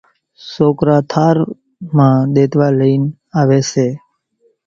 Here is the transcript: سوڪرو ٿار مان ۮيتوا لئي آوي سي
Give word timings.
سوڪرو 0.51 0.97
ٿار 1.11 1.35
مان 1.95 2.15
ۮيتوا 2.33 2.67
لئي 2.79 2.95
آوي 3.39 3.61
سي 3.71 3.87